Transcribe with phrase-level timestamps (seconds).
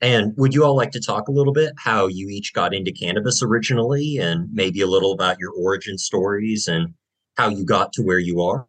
[0.00, 2.92] And would you all like to talk a little bit how you each got into
[2.92, 6.94] cannabis originally and maybe a little about your origin stories and
[7.36, 8.66] how you got to where you are?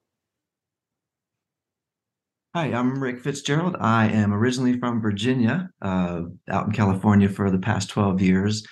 [2.55, 3.75] Hi, I'm Rick Fitzgerald.
[3.79, 8.65] I am originally from Virginia, uh, out in California for the past 12 years.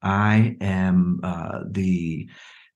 [0.00, 2.26] I am uh, the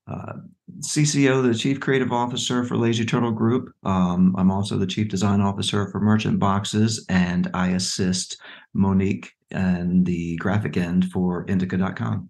[0.07, 0.33] uh,
[0.79, 3.73] CCO, the Chief Creative Officer for Lazy Turtle Group.
[3.83, 8.41] Um, I'm also the Chief Design Officer for Merchant Boxes, and I assist
[8.73, 12.29] Monique and the graphic end for Inndica.com.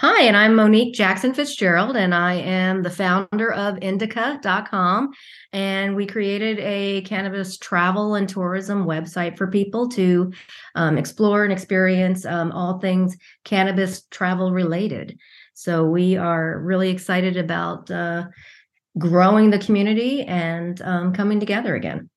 [0.00, 5.10] Hi, and I'm Monique Jackson Fitzgerald, and I am the founder of Inndica.com.
[5.52, 10.32] And we created a cannabis travel and tourism website for people to
[10.76, 15.18] um, explore and experience um, all things cannabis travel related.
[15.58, 18.28] So we are really excited about uh,
[18.96, 22.08] growing the community and um, coming together again.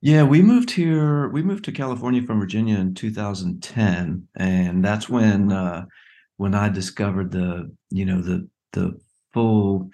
[0.00, 1.28] Yeah, we moved here.
[1.28, 5.84] We moved to California from Virginia in 2010, and that's when uh,
[6.38, 9.00] when I discovered the you know the the
[9.32, 9.88] full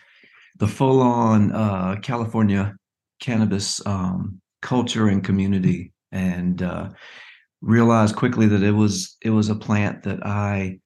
[0.56, 2.74] the full on uh, California
[3.20, 6.88] cannabis um, culture and community, and uh,
[7.60, 10.78] realized quickly that it was it was a plant that I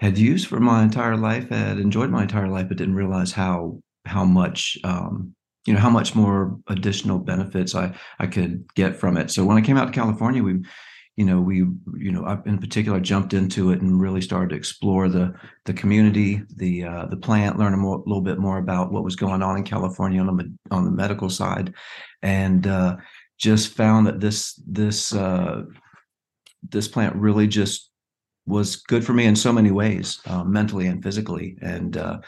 [0.00, 3.80] had used for my entire life, had enjoyed my entire life, but didn't realize how
[4.06, 5.34] how much um,
[5.66, 9.30] you know how much more additional benefits I I could get from it.
[9.30, 10.60] So when I came out to California, we
[11.18, 14.56] you know we you know I, in particular jumped into it and really started to
[14.56, 18.92] explore the the community the uh, the plant learn a more, little bit more about
[18.92, 21.74] what was going on in california on the on the medical side
[22.22, 22.96] and uh,
[23.36, 25.64] just found that this this uh,
[26.70, 27.87] this plant really just
[28.48, 32.18] was good for me in so many ways uh, mentally and physically and uh,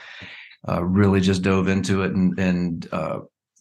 [0.68, 2.88] uh, really just dove into it and and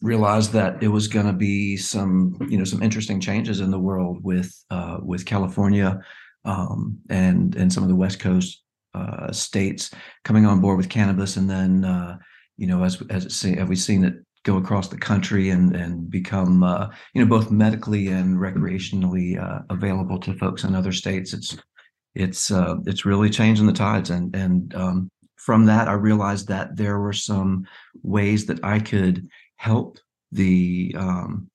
[0.02, 3.78] realized that it was going to be some you know some interesting changes in the
[3.78, 6.00] world with uh, with California
[6.44, 8.62] um, and and some of the West Coast
[8.94, 9.90] uh, states
[10.24, 12.16] coming on board with cannabis, and then uh,
[12.56, 14.14] you know as as it, have we seen it
[14.44, 19.60] go across the country and and become uh, you know both medically and recreationally uh,
[19.68, 21.34] available to folks in other states.
[21.34, 21.56] It's
[22.14, 26.76] it's uh, it's really changing the tides, and and um, from that I realized that
[26.76, 27.66] there were some
[28.02, 29.98] ways that I could help
[30.32, 31.50] the um,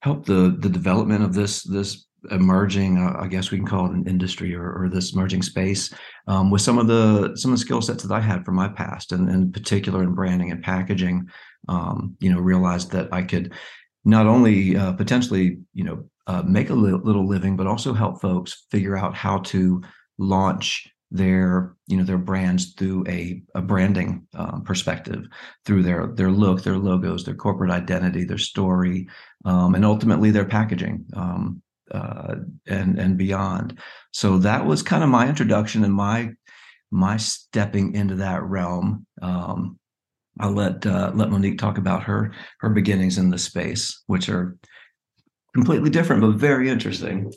[0.00, 3.92] help the the development of this this emerging uh, i guess we can call it
[3.92, 5.92] an industry or, or this emerging space
[6.28, 8.68] um, with some of the some of the skill sets that i had from my
[8.68, 11.28] past and in particular in branding and packaging
[11.68, 13.52] um, you know realized that i could
[14.04, 18.20] not only uh, potentially you know uh, make a li- little living but also help
[18.20, 19.82] folks figure out how to
[20.18, 25.26] launch their you know their brands through a, a branding um, perspective
[25.66, 29.06] through their their look their logos their corporate identity their story
[29.44, 31.62] um, and ultimately their packaging um,
[31.92, 33.78] uh, and and beyond.
[34.12, 36.30] So that was kind of my introduction and my
[36.90, 39.06] my stepping into that realm.
[39.20, 39.78] Um,
[40.40, 44.56] i'll let uh, let monique talk about her her beginnings in the space which are
[45.54, 47.32] completely different but very interesting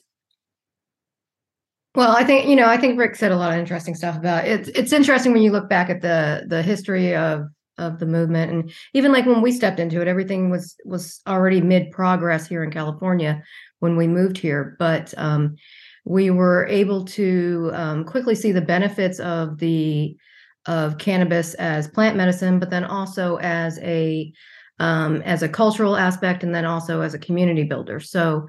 [1.96, 4.46] well, I think you know, I think Rick said a lot of interesting stuff about
[4.46, 4.60] it.
[4.60, 8.52] It's it's interesting when you look back at the the history of of the movement
[8.52, 12.64] and even like when we stepped into it, everything was was already mid progress here
[12.64, 13.42] in California
[13.80, 15.56] when we moved here, but um,
[16.06, 20.18] we were able to um, quickly see the benefits of the
[20.66, 24.34] of cannabis as plant medicine, but then also as a
[24.80, 28.00] um, as a cultural aspect, and then also as a community builder.
[28.00, 28.48] So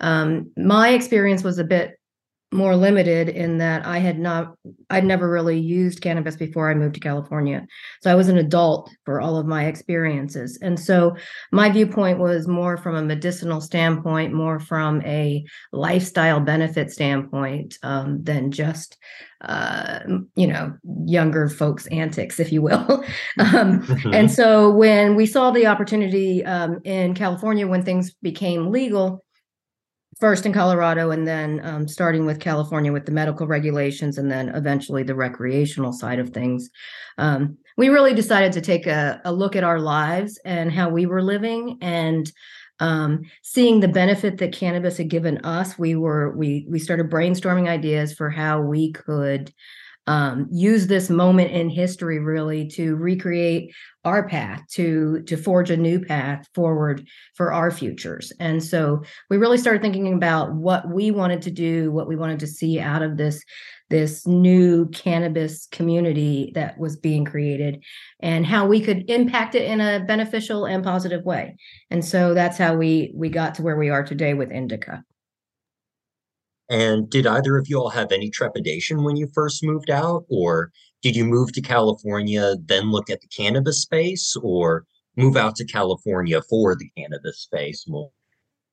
[0.00, 1.97] um, my experience was a bit
[2.50, 4.54] more limited in that I had not
[4.88, 7.66] I'd never really used cannabis before I moved to California.
[8.02, 10.58] So I was an adult for all of my experiences.
[10.62, 11.14] And so
[11.52, 18.22] my viewpoint was more from a medicinal standpoint, more from a lifestyle benefit standpoint um,
[18.24, 18.96] than just
[19.42, 20.00] uh,
[20.34, 23.04] you know younger folks antics if you will
[23.38, 29.24] um, and so when we saw the opportunity um, in california when things became legal
[30.20, 34.48] first in Colorado and then um, starting with California with the medical regulations and then
[34.50, 36.70] eventually the recreational side of things.
[37.18, 41.06] Um, we really decided to take a, a, look at our lives and how we
[41.06, 42.30] were living and
[42.80, 45.78] um, seeing the benefit that cannabis had given us.
[45.78, 49.52] We were we we started brainstorming ideas for how we could
[50.08, 53.74] um, use this moment in history really to recreate
[54.06, 58.32] our path to to forge a new path forward for our futures.
[58.40, 62.40] And so we really started thinking about what we wanted to do what we wanted
[62.40, 63.44] to see out of this
[63.90, 67.82] this new cannabis community that was being created
[68.20, 71.56] and how we could impact it in a beneficial and positive way.
[71.90, 75.02] And so that's how we we got to where we are today with Inndica
[76.68, 80.24] And did either of you all have any trepidation when you first moved out?
[80.28, 80.70] Or
[81.02, 84.84] did you move to California, then look at the cannabis space, or
[85.16, 88.10] move out to California for the cannabis space more?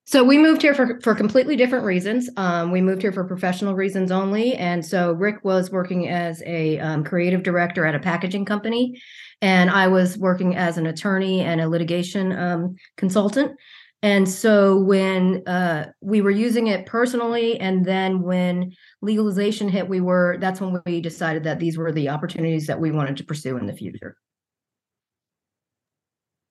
[0.08, 2.30] So we moved here for, for completely different reasons.
[2.36, 4.54] Um, we moved here for professional reasons only.
[4.54, 9.00] And so Rick was working as a um, creative director at a packaging company,
[9.42, 13.58] and I was working as an attorney and a litigation um, consultant.
[14.02, 18.72] And so when uh, we were using it personally, and then when
[19.02, 22.90] legalization hit, we were that's when we decided that these were the opportunities that we
[22.90, 24.16] wanted to pursue in the future.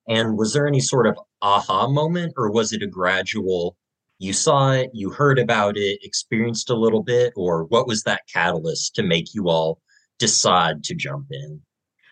[0.08, 3.78] And was there any sort of aha moment, or was it a gradual?
[4.18, 8.22] You saw it, you heard about it, experienced a little bit, or what was that
[8.32, 9.82] catalyst to make you all
[10.20, 11.62] decide to jump in?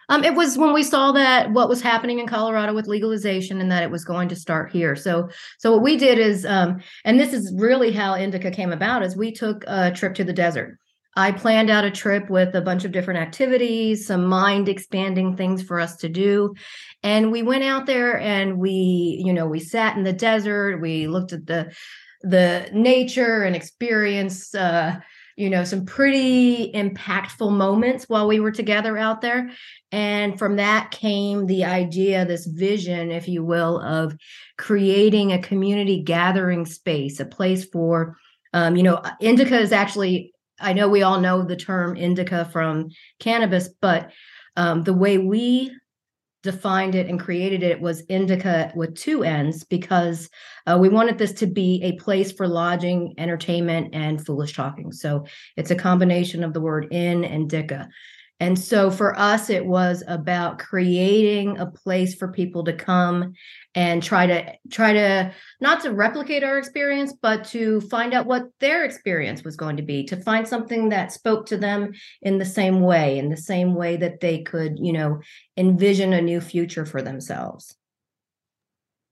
[0.10, 3.72] Um, it was when we saw that what was happening in Colorado with legalization and
[3.72, 4.96] that it was going to start here.
[4.96, 5.30] So,
[5.60, 9.16] so what we did is, um, and this is really how Inndica came about, is
[9.16, 10.78] we took a trip to the desert.
[11.16, 15.62] I planned out a trip with a bunch of different activities, some mind expanding things
[15.62, 16.56] for us to do.
[17.04, 21.08] And we went out there and we, you know, we sat in the desert, we
[21.08, 21.74] looked at the
[22.24, 24.96] the nature and experience uh,
[25.36, 29.50] you know, some pretty impactful moments while we were together out there.
[29.92, 34.16] And from that came the idea, this vision, if you will, of
[34.58, 38.18] creating a community gathering space, a place for,
[38.54, 42.90] um, you know, indica is actually, I know we all know the term indica from
[43.20, 44.12] cannabis, but
[44.56, 45.72] um, the way we
[46.44, 50.30] defined it and created it was indica with two ends because
[50.68, 54.92] uh, we wanted this to be a place for lodging entertainment and foolish talking.
[54.92, 55.26] So
[55.56, 57.88] it's a combination of the word in and dica
[58.40, 63.34] and so for us, it was about creating a place for people to come
[63.76, 65.32] and try to try to
[65.62, 69.84] not to replicate our experience, but to find out what their experience was going to
[69.84, 73.76] be, to find something that spoke to them in the same way, in the same
[73.76, 75.22] way that they could, you know,
[75.56, 77.76] envision a new future for themselves.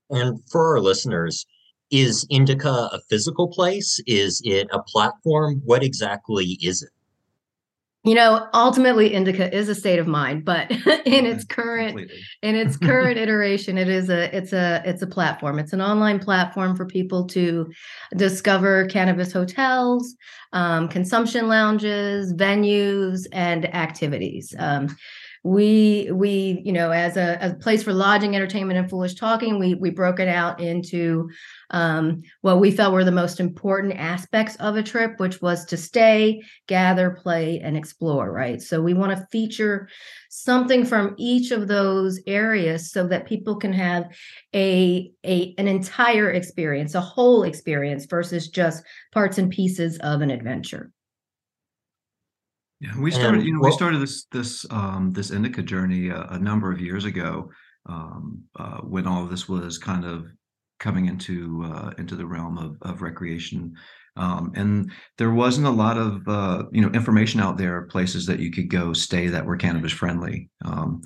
[0.10, 1.46] And for our listeners,
[1.90, 4.02] is Inndica a physical place?
[4.08, 5.62] Is it a platform?
[5.64, 6.90] What exactly is it?
[8.04, 10.72] You know ultimately Inndica is a state of mind but
[11.06, 12.20] in its current Completely.
[12.42, 16.18] in its current iteration it is a it's a it's a platform it's an online
[16.18, 17.72] platform for people to
[18.18, 20.16] discover cannabis hotels
[20.54, 24.88] um, consumption lounges venues and activities um,
[25.44, 29.74] we we you know as a, a place for lodging entertainment and foolish talking we
[29.74, 31.30] we broke it out into
[31.72, 35.78] um, what we felt were the most important aspects of a trip which was to
[35.78, 38.62] stay gather play and explore right?
[38.62, 39.90] So we want to feature
[40.30, 44.06] something from each of those areas so that people can have
[44.54, 50.30] a, a an entire experience a whole experience versus just parts and pieces of an
[50.30, 50.92] adventure
[52.82, 53.40] yeah, we started.
[53.40, 56.72] And you know, well, we started this this um, this Inndica journey a, a, number
[56.72, 57.52] of years ago
[57.88, 60.26] um, uh, when all of this was kind of
[60.80, 63.76] coming into uh, into the realm of, of recreation,
[64.16, 68.40] um, and there wasn't a lot of uh, you know information out there, places that
[68.40, 70.50] you could go stay that were cannabis friendly.
[70.66, 71.04] Um,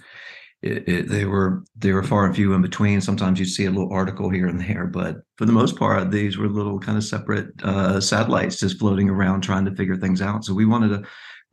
[0.62, 3.01] it, it, they were they were far and few in between.
[3.01, 6.38] Sometimes you'd see a little article here and there, but for the most part, these
[6.38, 10.45] were little kind of separate uh, satellites just floating around trying to figure things out.
[10.45, 11.04] So we wanted to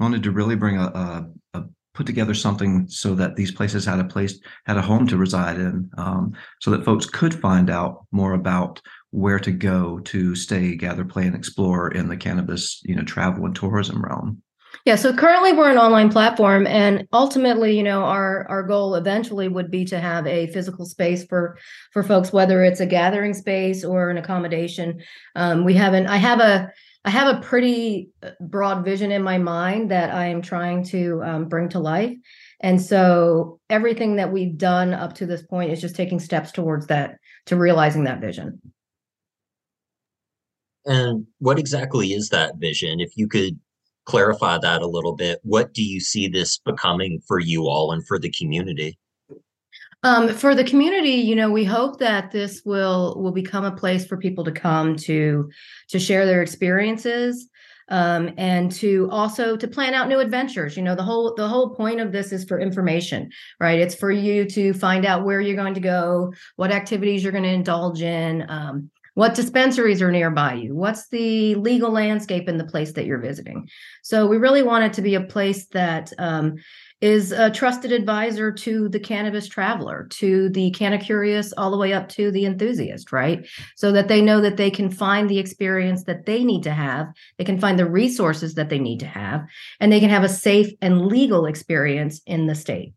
[0.01, 1.63] wanted to really bring a, a, a,
[1.95, 5.59] put together something so that these places had a place had a home to reside
[5.59, 8.81] in um, so that folks could find out more about
[9.11, 13.45] where to go to stay gather play and explore in the cannabis you know travel
[13.45, 14.43] and tourism realm.
[14.87, 19.49] Yeah so currently we're an online platform and ultimately you know our our goal eventually
[19.49, 21.59] would be to have a physical space for
[21.93, 25.03] for folks whether it's a gathering space or an accommodation.
[25.37, 26.73] Um, we haven't i have a
[27.05, 31.21] I have a pretty uh, broad vision in my mind that I am trying to
[31.25, 32.17] um, bring to life.
[32.61, 36.87] And so everything that we've done up to this point is just taking steps towards
[36.87, 37.17] that,
[37.47, 38.61] to realizing that vision.
[40.85, 43.01] And what exactly is that vision?
[43.01, 43.59] If you could
[44.05, 48.07] clarify that a little bit, what do you see this becoming for you all and
[48.07, 48.99] for the community?
[50.05, 54.05] Um, for the community, you know, we hope that this will will become a place
[54.05, 55.49] for people to come to
[55.89, 57.49] to share their experiences
[57.89, 60.77] um, and to also to plan out new adventures.
[60.77, 63.31] You know, the whole the whole point of this is for information,
[63.61, 63.79] right?
[63.79, 67.45] It's for you to find out where you're going to go, what activities you're going
[67.45, 68.45] to indulge in.
[68.49, 70.75] Um, What dispensaries are nearby you?
[70.75, 73.69] What's the legal landscape in the place that you're visiting?
[74.03, 76.55] So we really want it to be a place that um,
[77.03, 82.09] is a trusted advisor to the cannabis traveler, to the curious, all the way up
[82.09, 83.47] to the enthusiast, right?
[83.77, 87.09] So that they know that they can find the experience that they need to have,
[87.39, 89.45] they can find the resources that they need to have,
[89.81, 92.95] and they can have a safe and legal experience in the state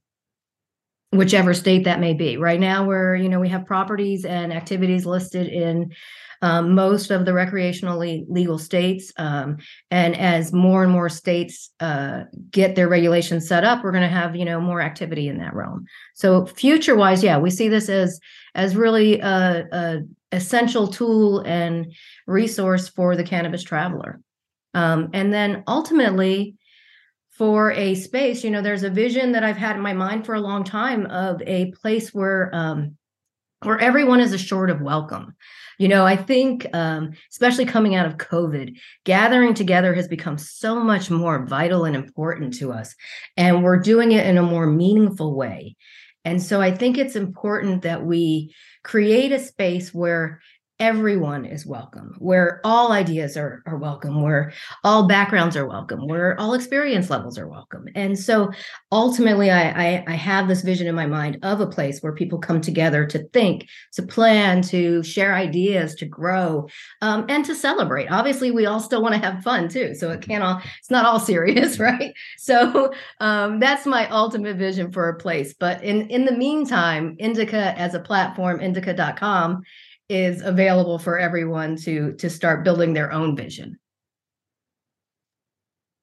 [1.18, 2.38] whichever state that may be.
[2.38, 5.94] Right now, we're you know we have properties and activities listed in
[6.42, 9.12] um, most of the recreationally legal states.
[9.18, 9.58] Um,
[9.90, 14.10] and as more and more states uh, get their regulations set up, we're going to
[14.10, 15.86] have you know more activity in that realm.
[16.14, 18.20] So future wise, yeah, we see this as
[18.54, 20.00] as really a, a
[20.32, 21.94] essential tool and
[22.28, 24.20] resource for the cannabis traveler.
[24.74, 26.56] Um, and then ultimately,
[27.38, 30.36] for a space, you know, there's a vision that I've had in my mind for
[30.36, 32.98] a long time of a place where um,
[33.62, 35.36] where everyone is assured of welcome.
[35.77, 40.82] You know, I think, um, especially coming out of COVID, gathering together has become so
[40.82, 42.96] much more vital and important to us.
[43.36, 45.75] And we're doing it in a more meaningful way.
[46.24, 50.42] And so I think it's important that we create a space where
[50.79, 54.51] everyone is welcome, where all ideas are, are welcome, where
[54.84, 57.86] all backgrounds are welcome, where all experience levels are welcome.
[57.96, 58.51] And so
[58.91, 62.39] ultimately, I, I, I, have this vision in my mind of a place where people
[62.39, 66.67] come together to think, to plan, to share ideas, to grow,
[67.01, 68.12] um, and to celebrate.
[68.12, 69.96] Obviously, we all still want to have fun too.
[69.96, 72.13] So it can't all, it's not all serious, right?
[72.38, 72.91] So
[73.22, 75.53] um, that's my ultimate vision for a place.
[75.53, 79.63] But in, in the meantime, Inndica as a platform, Inndica.com,
[80.10, 83.78] is available for everyone to to start building their own vision.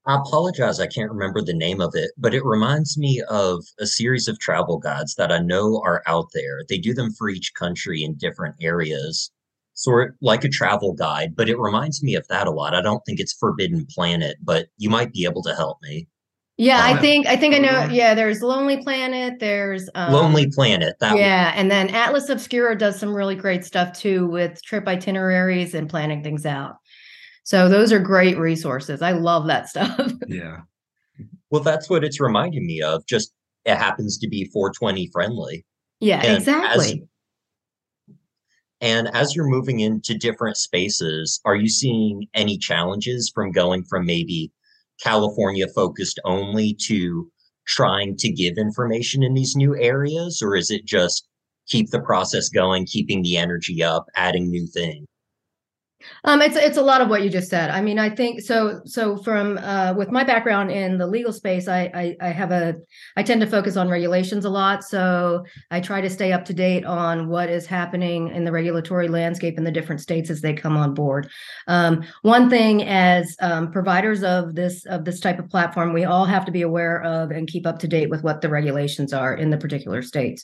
[0.05, 3.87] I apologize, I can't remember the name of it, but it reminds me of a
[3.87, 6.65] series of travel guides that I know are out there.
[6.69, 9.31] They do them for each country in different areas,
[9.75, 12.75] sort like a travel guide, but it reminds me of that a lot.
[12.75, 16.09] I don't think it's Forbidden Planet, but you might be able to help me.
[16.63, 17.89] Yeah, I think I think I know.
[17.91, 19.41] Yeah, there's Lonely Planet.
[19.41, 20.95] There's um, Lonely Planet.
[21.01, 21.59] That yeah, one.
[21.59, 26.23] and then Atlas Obscura does some really great stuff too with trip itineraries and planning
[26.23, 26.77] things out.
[27.43, 29.03] So those are great resources.
[29.03, 30.13] I love that stuff.
[30.29, 30.59] Yeah.
[31.51, 33.05] Well, that's what it's reminding me of.
[33.07, 35.67] Just it happens to be 420 friendly.
[35.99, 37.03] Yeah, and exactly.
[38.09, 38.17] As,
[38.81, 44.07] and as you're moving into different spaces, are you seeing any challenges from going from
[44.07, 44.53] maybe
[45.03, 47.31] California focused only to
[47.67, 51.27] trying to give information in these new areas, or is it just
[51.67, 55.07] keep the process going, keeping the energy up, adding new things?
[56.25, 57.71] Um, it's it's a lot of what you just said.
[57.71, 58.81] I mean, I think so.
[58.85, 62.77] So from uh, with my background in the legal space, I, I, I have a
[63.17, 64.85] I tend to focus on regulations a lot.
[64.85, 69.09] So I try to stay up to date on what is happening in the regulatory
[69.09, 71.31] landscape in the different states as they come on board.
[71.69, 76.25] Um, one thing as um, providers of this of this type of platform, we all
[76.25, 79.35] have to be aware of and keep up to date with what the regulations are
[79.35, 80.43] in the particular states.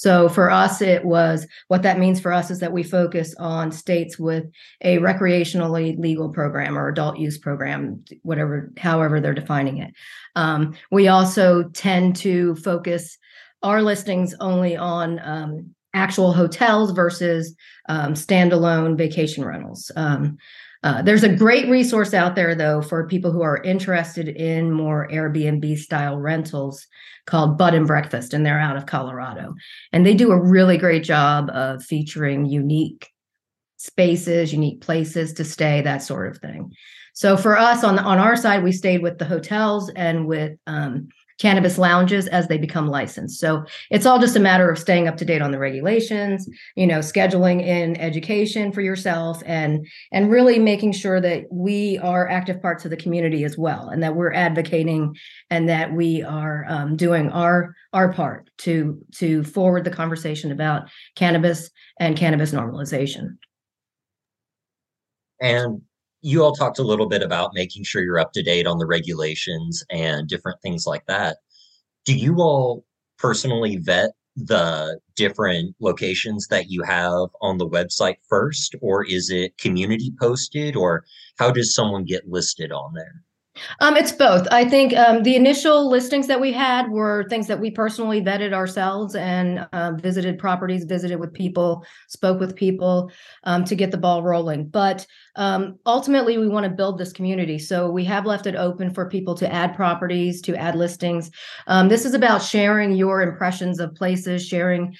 [0.00, 3.70] So for us, it was what that means for us is that we focus on
[3.70, 4.46] states with
[4.80, 9.92] a recreationally legal program or adult use program, whatever, however they're defining it.
[10.36, 13.18] Um, we also tend to focus
[13.62, 17.54] our listings only on um, actual hotels versus
[17.90, 19.90] um, standalone vacation rentals.
[19.96, 20.38] Um,
[20.82, 25.06] uh, there's a great resource out there, though, for people who are interested in more
[25.08, 26.86] Airbnb style rentals
[27.26, 29.54] called Bud and Breakfast, and they're out of Colorado.
[29.92, 33.10] And they do a really great job of featuring unique
[33.76, 36.72] spaces, unique places to stay, that sort of thing.
[37.12, 40.56] So for us on the, on our side, we stayed with the hotels and with
[40.66, 41.08] um,
[41.40, 43.40] cannabis lounges as they become licensed.
[43.40, 46.86] So it's all just a matter of staying up to date on the regulations, you
[46.86, 52.60] know, scheduling in education for yourself and and really making sure that we are active
[52.60, 55.16] parts of the community as well and that we're advocating
[55.48, 60.88] and that we are um, doing our our part to to forward the conversation about
[61.16, 63.38] cannabis and cannabis normalization.
[65.40, 65.80] And
[66.22, 68.86] you all talked a little bit about making sure you're up to date on the
[68.86, 71.38] regulations and different things like that.
[72.04, 72.84] Do you all
[73.18, 79.58] personally vet the different locations that you have on the website first, or is it
[79.58, 81.04] community posted, or
[81.38, 83.22] how does someone get listed on there?
[83.80, 84.46] Um, it's both.
[84.50, 88.52] I think um, the initial listings that we had were things that we personally vetted
[88.52, 93.10] ourselves and uh, visited properties, visited with people, spoke with people
[93.44, 94.68] um, to get the ball rolling.
[94.68, 97.58] But um, ultimately, we want to build this community.
[97.58, 101.30] So we have left it open for people to add properties, to add listings.
[101.66, 104.94] Um, this is about sharing your impressions of places, sharing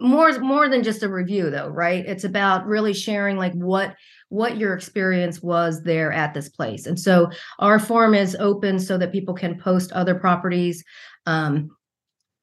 [0.00, 2.04] more more than just a review, though, right?
[2.04, 3.94] It's about really sharing like what
[4.28, 6.86] what your experience was there at this place.
[6.86, 10.82] And so our form is open so that people can post other properties.
[11.26, 11.70] Um,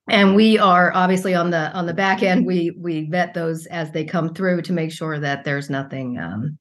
[0.09, 3.91] and we are obviously on the on the back end we we vet those as
[3.91, 6.57] they come through to make sure that there's nothing um,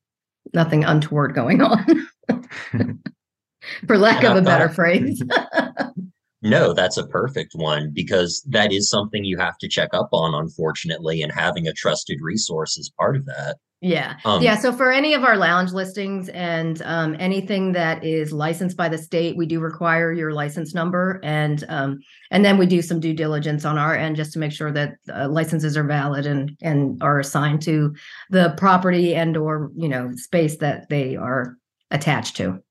[0.55, 2.09] nothing untoward going on
[3.87, 5.23] for lack of a better phrase
[6.43, 10.35] no that's a perfect one because that is something you have to check up on
[10.35, 14.15] unfortunately and having a trusted resource is part of that yeah.
[14.25, 14.57] Um, yeah.
[14.57, 18.97] So for any of our lounge listings and um, anything that is licensed by the
[18.97, 21.99] state, we do require your license number, and um,
[22.31, 24.95] and then we do some due diligence on our end just to make sure that
[25.13, 27.93] uh, licenses are valid and and are assigned to
[28.31, 31.57] the property and or you know space that they are
[31.91, 32.63] attached to.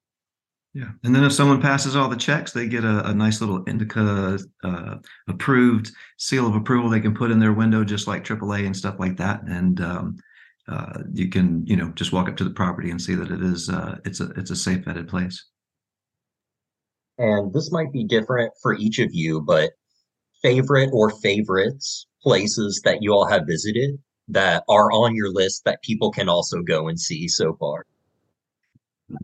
[0.73, 3.65] Yeah, and then if someone passes all the checks, they get a, a nice little
[3.65, 4.95] Inndica uh,
[5.27, 8.95] approved seal of approval they can put in their window, just like AAA and stuff
[8.97, 10.17] like that, and um,
[10.69, 13.41] uh, you can you know just walk up to the property and see that it
[13.41, 15.43] is uh, it's a it's a safe vetted place.
[17.17, 19.71] And this might be different for each of you, but
[20.41, 23.99] favorite or favorites places that you all have visited
[24.29, 27.85] that are on your list that people can also go and see so far.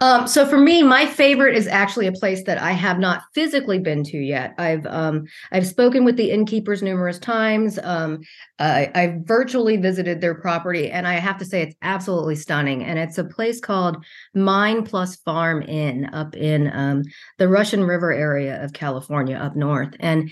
[0.02, 3.80] Um, so for me, my favorite is actually a place that I have not physically
[3.80, 4.54] been to yet.
[4.58, 7.80] I've um, I've spoken with the innkeepers numerous times.
[7.84, 8.22] Um,
[8.60, 12.84] I, I've virtually visited their property, and I have to say it's absolutely stunning.
[12.84, 14.04] And it's a place called
[14.34, 17.04] Mine Plus Farm Inn up in um,
[17.38, 19.96] the Russian River area of California, up north.
[20.00, 20.32] And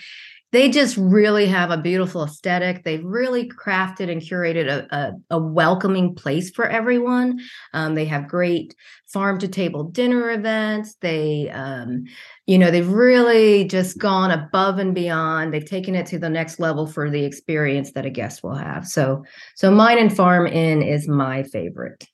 [0.56, 2.86] they just really have a beautiful aesthetic.
[2.86, 7.42] They've really crafted and curated a, a, a welcoming place for everyone.
[7.74, 8.74] Um, they have great
[9.06, 10.96] farm to table dinner events.
[11.02, 12.06] They, um,
[12.46, 15.54] you know, they've really just gone above and beyond.
[15.54, 18.88] They've taken it to the next level for the experience that a guest will have.
[18.88, 19.26] So,
[19.58, 22.08] so Mine and Farm Inn is my favorite.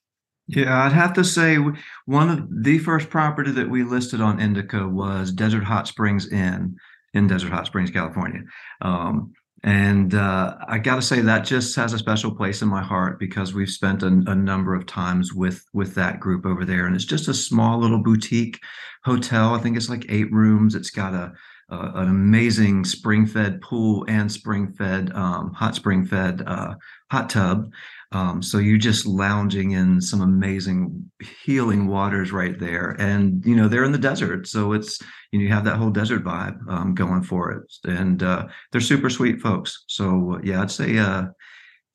[0.48, 1.60] Yeah, I'd have to say
[2.06, 6.76] one of the first property that we listed on Inndica was Desert Hot Springs Inn
[7.14, 8.42] in Desert Hot Springs, California.
[8.82, 12.82] Um, and uh, I got to say that just has a special place in my
[12.82, 16.88] heart because we've spent a, a, number of times with with that group over there,
[16.88, 18.60] and it's just a small little boutique
[19.04, 19.54] hotel.
[19.54, 20.74] I think it's like eight rooms.
[20.74, 21.32] It's got a,
[21.70, 26.74] a an amazing spring-fed pool and spring-fed um, hot spring-fed uh,
[27.12, 27.72] hot tub.
[28.14, 31.10] Um, so you're just lounging in some amazing
[31.44, 35.00] healing waters right there, and you know they're in the desert, so it's
[35.32, 38.82] you know you have that whole desert vibe um, going for it, and uh, they're
[38.82, 39.86] super sweet folks.
[39.88, 41.28] So yeah, I'd say uh,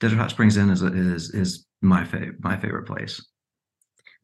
[0.01, 2.07] Desert Hot Springs Inn is is is my
[2.41, 3.21] my favorite place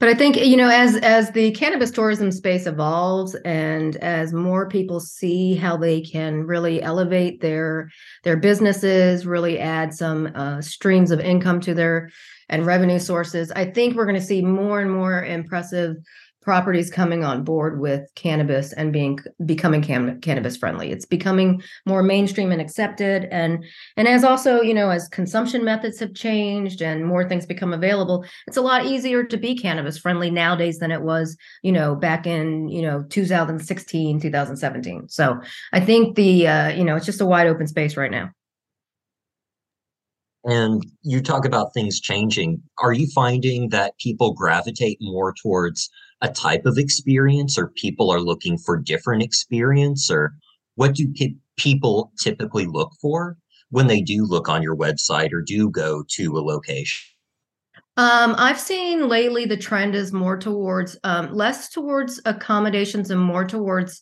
[0.03, 4.69] but i think you know as as the cannabis tourism space evolves and as more
[4.69, 7.89] people see how they can really elevate their
[8.25, 12.11] their businesses really add some uh, streams of income to their
[12.49, 15.95] and revenue sources i think we're going to see more and more impressive
[16.43, 20.91] properties coming on board with cannabis and being becoming cannabis friendly.
[20.91, 23.27] It's becoming more mainstream and accepted.
[23.31, 23.65] And
[23.97, 28.25] and as also you know as consumption methods have changed and more things become available
[28.47, 32.27] it's a lot easier to be cannabis friendly nowadays than it was you know back
[32.27, 35.41] in you know 2016 2017 so
[35.73, 38.31] i think the uh, you know it's just a wide open space right now.
[40.45, 42.61] And you talk about things changing.
[42.79, 45.89] Are you finding that people gravitate more towards
[46.23, 50.35] a type of experience or people are looking for different experience or
[50.77, 53.37] what do pe- people typically look for
[53.71, 57.05] when they do look on your website or do go to a location
[57.99, 63.45] um, I've seen lately the trend is more towards um, less towards accommodations and more
[63.45, 64.01] towards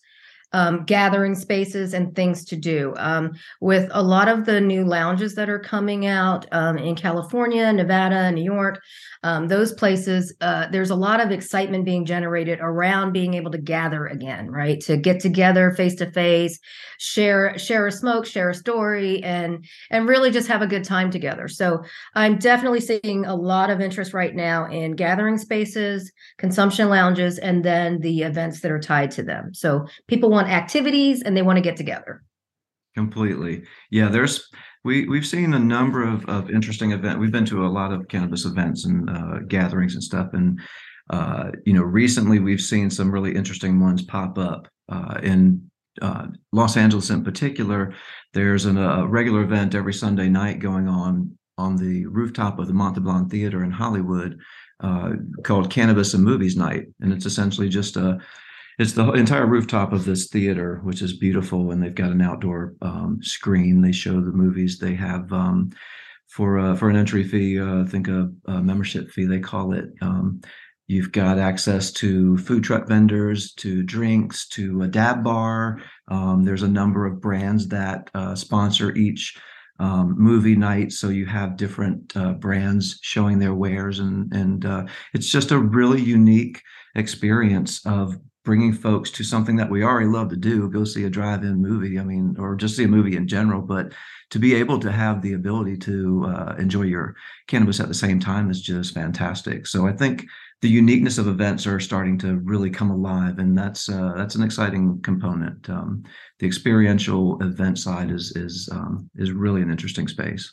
[0.52, 2.94] um, gathering spaces and things to do.
[2.96, 7.72] Um, with a lot of the new lounges that are coming out um, in California,
[7.72, 8.80] Nevada, New York,
[9.22, 13.58] um, those places, uh, there's a lot of excitement being generated around being able to
[13.58, 14.80] gather again, right?
[14.82, 16.58] To get together face to face,
[16.98, 21.10] share share a smoke, share a story, and and really just have a good time
[21.10, 21.48] together.
[21.48, 21.82] So
[22.14, 27.62] I'm definitely seeing a lot of interest right now in gathering spaces, consumption lounges, and
[27.62, 29.52] then the events that are tied to them.
[29.52, 32.22] So people want activities and they want to get together.
[32.94, 34.08] Completely, yeah.
[34.08, 34.48] There's
[34.84, 37.18] we we've seen a number of of interesting events.
[37.18, 40.60] We've been to a lot of cannabis events and uh, gatherings and stuff, and
[41.10, 46.28] uh, you know, recently we've seen some really interesting ones pop up uh, in uh,
[46.52, 47.92] Los Angeles in particular.
[48.32, 52.72] There's an, a regular event every Sunday night going on on the rooftop of the
[52.72, 54.38] Montalban Theater in Hollywood
[54.80, 55.10] uh,
[55.42, 58.18] called Cannabis and Movies Night, and it's essentially just a
[58.78, 62.74] it's the entire rooftop of this theater, which is beautiful, and they've got an outdoor
[62.82, 63.80] um, screen.
[63.82, 64.78] They show the movies.
[64.78, 65.70] They have um,
[66.28, 69.72] for uh, for an entry fee, uh, I think a, a, membership fee they call
[69.72, 69.90] it.
[70.00, 70.40] Um,
[70.90, 75.80] You've got access to food truck vendors, to drinks, to a dab bar.
[76.08, 79.38] Um, there's a number of brands that uh, sponsor each
[79.78, 84.86] um, movie night, so you have different uh, brands showing their wares, and and uh,
[85.14, 86.60] it's just a really unique
[86.96, 91.10] experience of bringing folks to something that we already love to do go see a
[91.10, 93.92] drive-in movie i mean or just see a movie in general but
[94.30, 97.14] to be able to have the ability to uh, enjoy your
[97.48, 100.26] cannabis at the same time is just fantastic so i think
[100.62, 104.42] the uniqueness of events are starting to really come alive, and that's uh, that's an
[104.42, 105.68] exciting component.
[105.70, 106.04] Um,
[106.38, 110.52] the experiential event side is is um, is really an interesting space.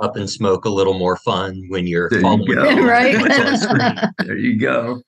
[0.00, 2.82] Up and smoke a little more fun when you're there you go.
[2.82, 4.08] right.
[4.18, 5.00] there you go.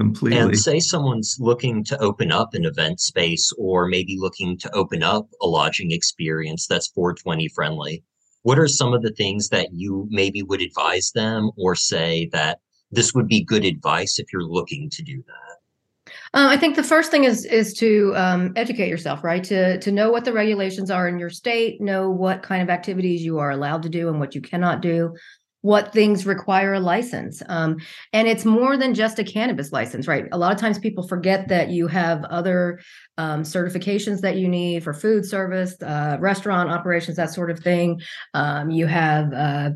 [0.00, 0.38] Completely.
[0.38, 5.02] And say someone's looking to open up an event space, or maybe looking to open
[5.02, 8.02] up a lodging experience that's 420 friendly
[8.42, 12.60] what are some of the things that you maybe would advise them or say that
[12.90, 16.82] this would be good advice if you're looking to do that uh, I think the
[16.82, 19.44] first thing is is to um, educate yourself, right?
[19.44, 23.22] To to know what the regulations are in your state, know what kind of activities
[23.22, 25.14] you are allowed to do and what you cannot do,
[25.62, 27.42] what things require a license.
[27.48, 27.78] Um,
[28.12, 30.26] and it's more than just a cannabis license, right?
[30.32, 32.80] A lot of times people forget that you have other
[33.18, 38.00] um, certifications that you need for food service, uh, restaurant operations, that sort of thing.
[38.32, 39.70] Um, you have uh,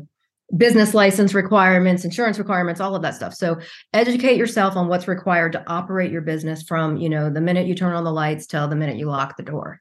[0.57, 3.33] business license requirements, insurance requirements, all of that stuff.
[3.33, 3.59] So
[3.93, 7.75] educate yourself on what's required to operate your business from, you know, the minute you
[7.75, 9.79] turn on the lights till the minute you lock the door.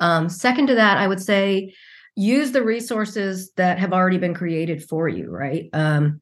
[0.00, 1.74] Um, second to that, I would say
[2.16, 5.68] use the resources that have already been created for you right?
[5.72, 6.20] Um,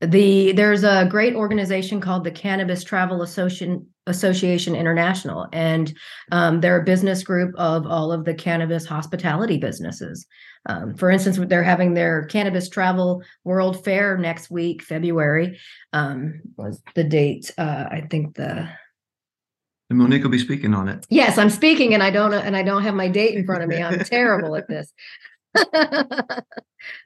[0.00, 5.96] the there's a great organization called the cannabis travel association association international and
[6.30, 10.26] um, they're a business group of all of the cannabis hospitality businesses.
[10.66, 15.58] Um, for instance they're having their cannabis travel world fair next week february
[15.92, 18.68] um, was the date uh, i think the
[19.94, 21.06] and Monique will be speaking on it.
[21.08, 23.68] Yes, I'm speaking, and I don't and I don't have my date in front of
[23.68, 23.80] me.
[23.80, 24.92] I'm terrible at this.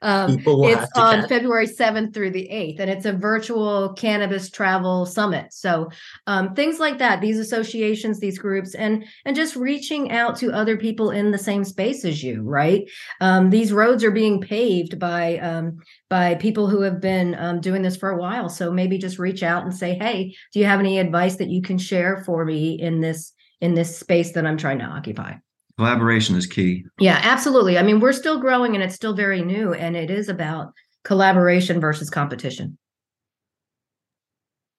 [0.03, 1.29] um, it's on.
[1.29, 5.53] February 7th through the 8th, and it's a virtual cannabis travel summit.
[5.53, 5.91] So
[6.27, 10.77] um, things like that, these associations, these groups, and and just reaching out to other
[10.77, 12.89] people in the same space as you, right?
[13.21, 17.83] Um, these roads are being paved by um, by people who have been um, doing
[17.83, 18.49] this for a while.
[18.49, 21.63] So maybe just reach out and say, hey, do you have any advice that you
[21.63, 25.35] can share for me in this in this space that I'm trying to occupy?
[25.79, 26.85] Collaboration is key.
[26.99, 27.79] Yeah, absolutely.
[27.79, 30.73] I mean, we're still growing and it's still very new, and it is about
[31.05, 32.77] collaboration versus competition.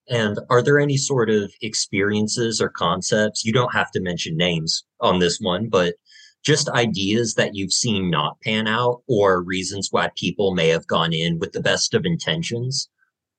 [0.09, 3.45] And are there any sort of experiences or concepts?
[3.45, 5.95] You don't have to mention names on this one, but
[6.43, 11.13] just ideas that you've seen not pan out or reasons why people may have gone
[11.13, 12.89] in with the best of intentions,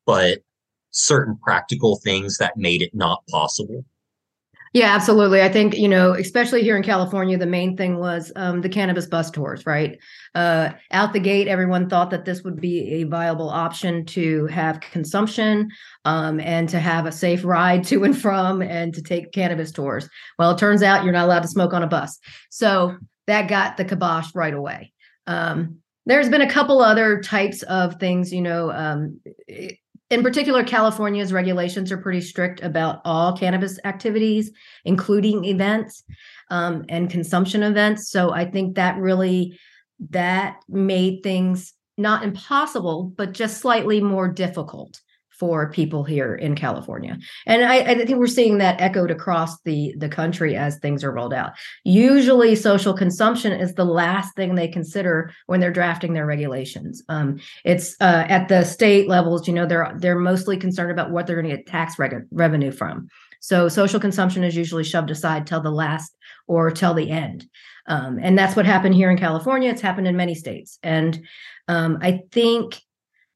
[0.07, 0.39] but
[0.93, 3.85] certain practical things that made it not possible?
[4.73, 5.43] Yeah, absolutely.
[5.43, 9.07] I think, you know, especially here in California, the main thing was um, the cannabis
[9.07, 9.99] bus tours, right?
[10.37, 14.81] Uh, out the gate, everyone thought that this would be a viable option to have
[14.81, 15.69] consumption
[16.05, 20.09] um, and to have a safe ride to and from and to take cannabis tours.
[20.39, 22.21] Well, it turns out you're not allowed to smoke on a bus.
[22.51, 24.93] So that got the kibosh right away.
[25.27, 29.21] Um, there's been a couple other types of things, you know, um,
[30.11, 34.51] in particular, California's regulations are pretty strict about all cannabis activities,
[34.85, 36.03] including events
[36.51, 38.11] um, and consumption events.
[38.11, 39.59] So I think that really
[40.11, 45.01] that made things not impossible, but just slightly more difficult
[45.41, 47.19] for people here in California.
[47.47, 51.11] And I, I, think we're seeing that echoed across the, the country as things are
[51.11, 51.53] rolled out.
[51.83, 57.03] Usually, social consumption is the last thing they consider when they're drafting their regulations.
[57.09, 61.27] Um, it's uh, at the state levels, you know, they're they're mostly concerned about what
[61.27, 61.99] they're going to get tax
[62.31, 63.09] revenue from.
[63.41, 66.15] So social consumption is usually shoved aside till the last
[66.47, 67.47] or till the end.
[67.87, 69.71] Um, and that's what happened here in California.
[69.71, 70.79] It's happened in many states.
[70.83, 71.25] And
[71.67, 72.83] um, I think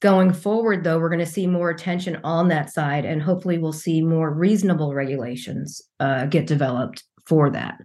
[0.04, 3.72] Going forward, though, we're going to see more attention on that side, and hopefully, we'll
[3.72, 7.78] see more reasonable regulations uh, get developed for that.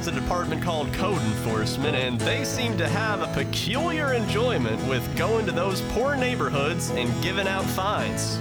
[0.00, 5.04] Has a department called Code Enforcement, and they seem to have a peculiar enjoyment with
[5.14, 8.40] going to those poor neighborhoods and giving out fines.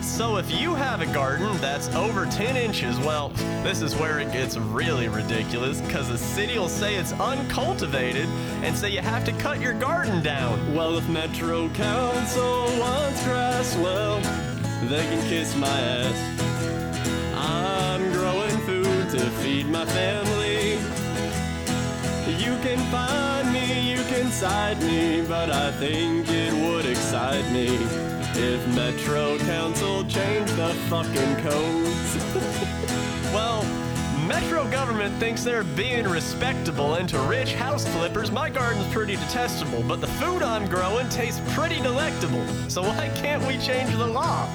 [0.00, 3.28] So if you have a garden that's over 10 inches, well,
[3.62, 8.28] this is where it gets really ridiculous because the city will say it's uncultivated
[8.62, 10.74] and say you have to cut your garden down.
[10.74, 14.20] Well, if Metro Council wants grass, well,
[14.88, 16.45] they can kiss my ass.
[19.76, 20.72] My family.
[22.42, 27.68] You can find me, you can cite me, but I think it would excite me
[28.48, 32.10] if Metro Council changed the fucking codes.
[33.34, 33.62] well,
[34.26, 39.82] Metro government thinks they're being respectable, and to rich house flippers, my garden's pretty detestable,
[39.82, 42.46] but the food I'm growing tastes pretty delectable.
[42.68, 44.48] So why can't we change the law?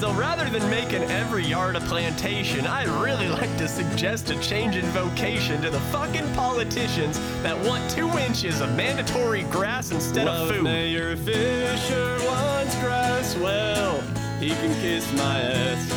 [0.00, 4.76] So rather than making every yard a plantation, I'd really like to suggest a change
[4.76, 10.48] in vocation to the fucking politicians that want two inches of mandatory grass instead well,
[10.48, 10.64] of food.
[10.64, 14.00] Mayor Fischer wants grass, well,
[14.40, 15.92] he can kiss my ass.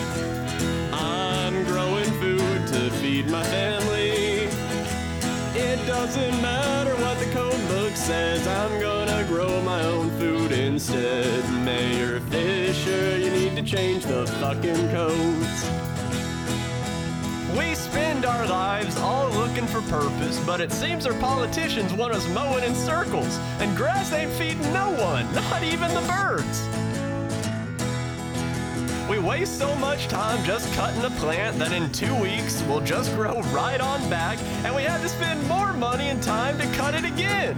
[0.92, 4.50] I'm growing food to feed my family.
[5.56, 11.50] It doesn't matter what the code book says, I'm gonna grow my own food instead.
[11.64, 12.53] Mayor Fischer,
[13.54, 15.70] need to change the fucking codes.
[17.58, 22.28] We spend our lives all looking for purpose, but it seems our politicians want us
[22.30, 26.68] mowing in circles, and grass ain't feeding no one, not even the birds.
[29.10, 33.14] We waste so much time just cutting a plant that in two weeks will just
[33.16, 36.96] grow right on back, and we have to spend more money and time to cut
[36.96, 37.58] it again.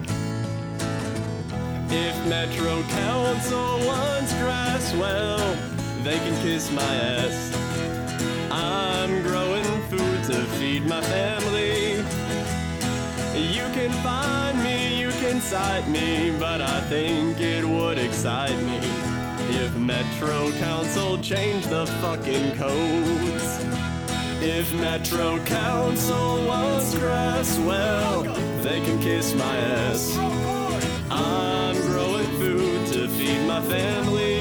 [1.90, 5.75] If Metro Council wants grass, well,
[6.06, 7.52] they can kiss my ass.
[8.52, 11.96] I'm growing food to feed my family.
[13.36, 18.78] You can find me, you can cite me, but I think it would excite me
[19.50, 23.66] if Metro Council changed the fucking codes.
[24.44, 28.22] If Metro Council wants grass, well,
[28.62, 30.16] they can kiss my ass.
[31.10, 34.35] I'm growing food to feed my family.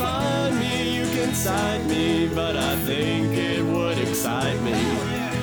[0.00, 4.72] Find me, you can cite me, but I think it would excite me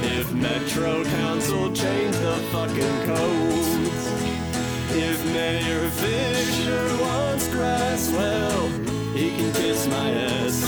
[0.02, 3.70] if Metro Council changed the fucking codes.
[4.98, 8.68] If Mayor Fischer wants grass, well,
[9.14, 10.66] he can kiss my ass.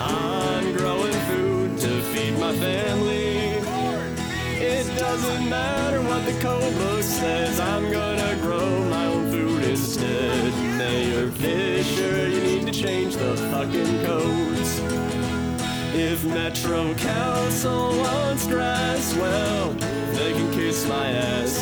[0.00, 3.62] I'm growing food to feed my family.
[4.60, 9.27] It doesn't matter what the code book says, I'm gonna grow my own
[9.78, 10.52] instead.
[10.76, 14.80] Mayor Fischer, you need to change the fucking codes.
[15.94, 19.72] If Metro Council wants grass, well,
[20.14, 21.54] they can kiss my ass.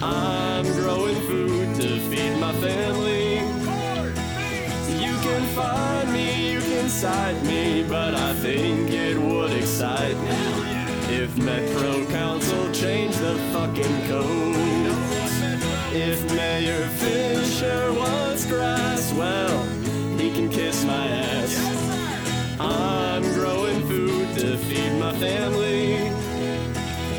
[0.00, 3.34] I'm growing food to feed my family.
[5.04, 11.20] You can find me, you can cite me, but I think it would excite me.
[11.20, 15.07] If Metro Council changed the fucking code.
[15.90, 19.64] If Mayor Fischer wants grass, well,
[20.18, 22.60] he can kiss my ass.
[22.60, 25.94] I'm growing food to feed my family.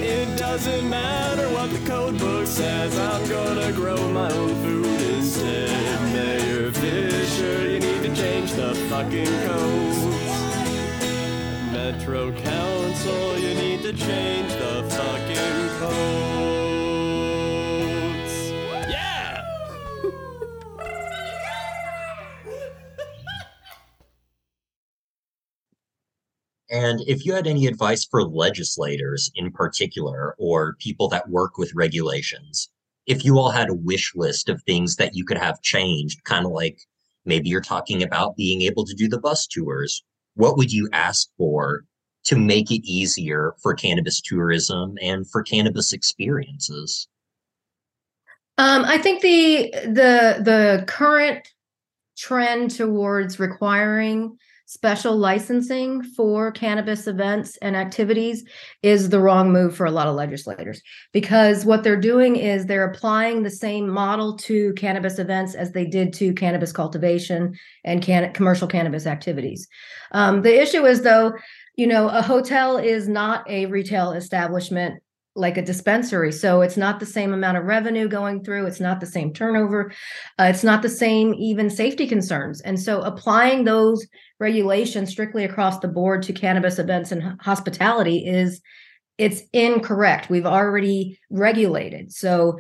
[0.06, 6.02] It doesn't matter what the code book says, I'm gonna grow my own food instead.
[6.14, 10.14] Mayor Fischer, you need to change the fucking code.
[11.74, 16.29] Metro Council, you need to change the fucking codes.
[26.70, 31.74] And if you had any advice for legislators in particular, or people that work with
[31.74, 32.70] regulations,
[33.08, 36.46] if you all had a wish list of things that you could have changed, kind
[36.46, 36.80] of like
[37.26, 40.04] maybe you're talking about being able to do the bus tours,
[40.36, 41.86] what would you ask for
[42.26, 47.08] to make it easier for cannabis tourism and for cannabis experiences?
[48.60, 51.48] Um, I think the the the current
[52.18, 54.38] trend towards requiring
[54.70, 58.44] special licensing for cannabis events and activities
[58.84, 60.80] is the wrong move for a lot of legislators
[61.12, 65.86] because what they're doing is they're applying the same model to cannabis events as they
[65.86, 67.52] did to cannabis cultivation
[67.84, 69.68] and can- commercial cannabis activities.
[70.12, 71.34] Um, the issue is, though,
[71.76, 75.02] you know, a hotel is not a retail establishment
[75.40, 76.32] like a dispensary.
[76.32, 78.66] So it's not the same amount of revenue going through.
[78.68, 79.92] It's not the same turnover.
[80.38, 82.62] Uh, it's not the same even safety concerns.
[82.62, 84.06] And so applying those
[84.40, 88.62] regulations strictly across the board to cannabis events and hospitality is
[89.18, 90.30] it's incorrect.
[90.30, 92.12] We've already regulated.
[92.14, 92.60] So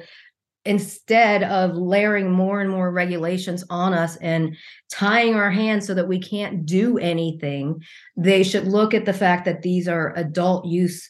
[0.65, 4.55] instead of layering more and more regulations on us and
[4.91, 7.81] tying our hands so that we can't do anything,
[8.17, 11.09] they should look at the fact that these are adult use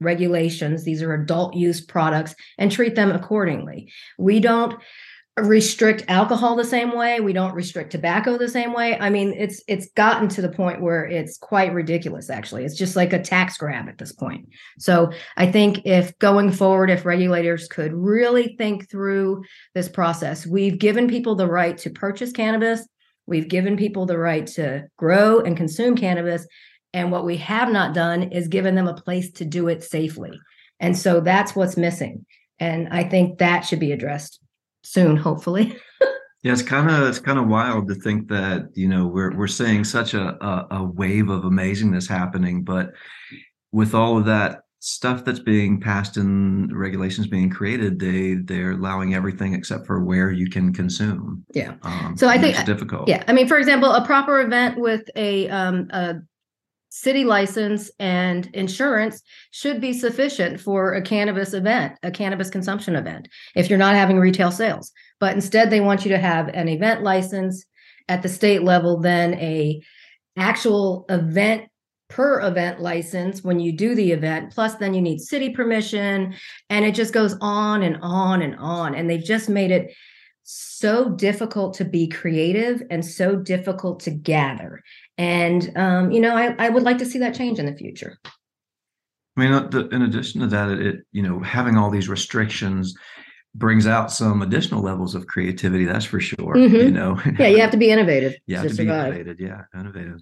[0.00, 3.92] regulations, these are adult use products, and treat them accordingly.
[4.18, 4.80] We don't
[5.38, 7.20] restrict alcohol the same way.
[7.20, 8.98] We don't restrict tobacco the same way.
[8.98, 12.64] I mean it's it's gotten to the point where it's quite ridiculous actually.
[12.64, 14.48] It's just like a tax grab at this point.
[14.78, 20.78] So i think if going forward if regulators could really think through this process we've
[20.78, 22.86] given people the right to purchase cannabis.
[23.26, 26.46] We've given people the right to grow and consume cannabis
[26.92, 30.38] and what we have not done is given them a place to do it safely
[30.80, 32.24] and so that's what's missing
[32.58, 34.40] and i think that should be addressed
[34.82, 35.76] soon, hopefully.
[36.42, 39.46] yeah, it's kind of it's kind of wild to think that you know we're we're
[39.46, 42.90] seeing such a, a, a wave of amazingness happening, but
[43.72, 49.14] with all of that stuff that's being passed and regulations being created, they they're allowing
[49.14, 51.44] everything except for where you can consume.
[51.54, 51.74] Yeah.
[51.82, 53.08] Um, so I think it's difficult.
[53.08, 56.16] Yeah, I mean, for example, a proper event with a um, a
[56.90, 59.22] city license and insurance
[59.52, 64.18] should be sufficient for a cannabis event, a cannabis consumption event, if you're not having
[64.18, 64.92] retail sales.
[65.18, 67.64] But instead, they want you to have an event license
[68.08, 69.80] at the state level, then a
[70.36, 71.64] actual event
[72.08, 74.52] per event license when you do the event.
[74.52, 76.34] Plus then you need city permission
[76.68, 78.96] and it just goes on and on and on.
[78.96, 79.92] And they've just made it
[80.42, 84.82] so difficult to be creative and so difficult to gather
[85.20, 88.18] and um, you know, I, I would like to see that change in the future.
[89.36, 92.94] I mean, uh, in addition to that, it you know having all these restrictions
[93.54, 95.84] brings out some additional levels of creativity.
[95.84, 96.54] That's for sure.
[96.54, 96.74] Mm-hmm.
[96.74, 98.34] You know, yeah, you have to be innovative.
[98.46, 99.38] You have to, to be innovative.
[99.38, 100.20] Yeah, innovative.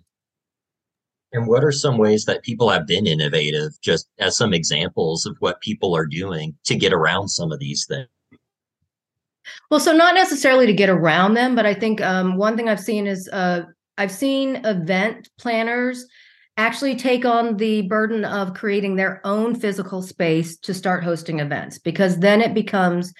[1.32, 5.36] And what are some ways that people have been innovative, just as some examples of
[5.38, 8.08] what people are doing to get around some of these things?
[9.70, 12.80] Well, so not necessarily to get around them, but I think um, one thing I've
[12.80, 13.62] seen is uh,
[13.98, 16.06] I've seen event planners
[16.56, 21.78] actually take on the burden of creating their own physical space to start hosting events
[21.78, 23.12] because then it becomes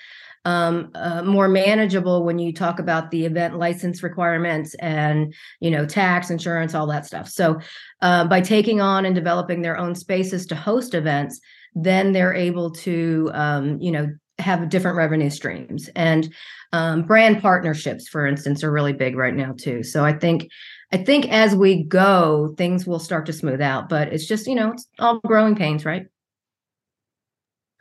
[0.45, 5.85] um, uh, more manageable when you talk about the event license requirements and you know
[5.85, 7.29] tax insurance all that stuff.
[7.29, 7.61] So
[8.01, 11.41] uh, by taking on and developing their own spaces to host events
[11.75, 15.89] then they're able to um, you know have different revenue streams.
[15.97, 16.33] And
[16.73, 19.83] um, brand partnerships for instance are really big right now too.
[19.83, 20.49] So i think
[20.93, 24.55] i think as we go things will start to smooth out but it's just you
[24.55, 26.07] know it's all growing pains right?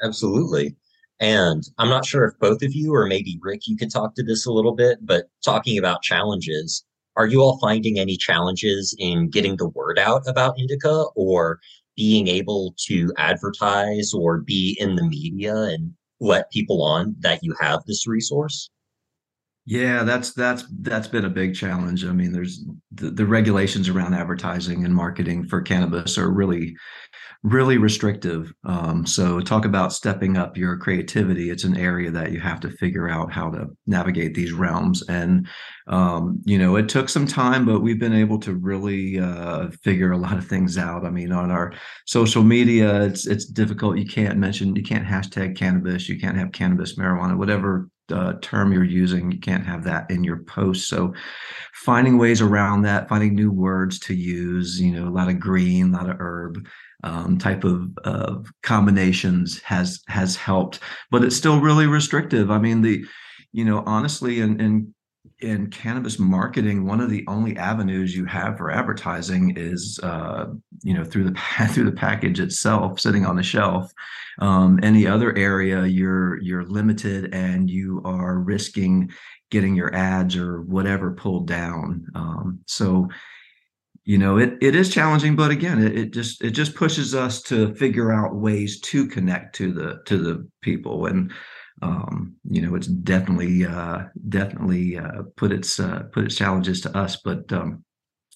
[0.01, 0.75] Absolutely.
[1.19, 4.23] And i'm not sure if both of you or maybe rick you could talk to
[4.23, 9.29] this a little bit but talking about challenges are you all finding any challenges in
[9.29, 11.59] getting the word out about Inndica or
[11.95, 17.55] being able to advertise or be in the media and let people on that you
[17.59, 18.69] have this resource?
[19.69, 22.05] Yeah, that's that's that's been a big challenge.
[22.05, 26.77] I mean, there's the, the regulations around advertising and marketing for cannabis are really
[27.43, 28.51] really restrictive.
[28.63, 31.49] Um, so talk about stepping up your creativity.
[31.49, 35.03] It's an area that you have to figure out how to navigate these realms.
[35.07, 35.47] And
[35.87, 40.11] um, you know, it took some time, but we've been able to really uh, figure
[40.11, 41.05] a lot of things out.
[41.05, 41.73] I mean, on our
[42.05, 43.97] social media, it's it's difficult.
[43.97, 48.71] You can't mention, you can't hashtag cannabis, you can't have cannabis, marijuana, whatever uh, term
[48.71, 50.87] you're using, you can't have that in your post.
[50.87, 51.13] So
[51.73, 55.93] finding ways around that, finding new words to use, you know, a lot of green,
[55.93, 56.67] a lot of herb,
[57.03, 60.79] um, type of, of combinations has has helped,
[61.11, 62.49] but it's still really restrictive.
[62.51, 63.03] I mean, the
[63.51, 64.93] you know honestly, in in
[65.39, 70.45] in cannabis marketing, one of the only avenues you have for advertising is uh,
[70.83, 73.91] you know through the through the package itself, sitting on the shelf.
[74.39, 79.11] Um, any other area, you're you're limited and you are risking
[79.49, 82.05] getting your ads or whatever pulled down.
[82.15, 83.07] Um, so
[84.07, 87.41] you know it it is challenging but again it, it just it just pushes us
[87.41, 91.07] to figure out ways to connect to the to the people.
[91.07, 91.33] And
[91.81, 96.97] um, you know it's definitely uh, definitely uh, put its uh, put its challenges to
[96.97, 97.17] us.
[97.17, 97.83] But um,